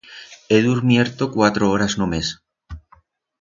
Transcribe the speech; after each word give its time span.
He 0.53 0.59
durmierto 0.67 1.29
cuatro 1.35 1.69
horas 1.69 1.95
només. 2.01 2.33